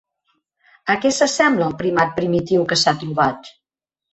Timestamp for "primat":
1.83-2.17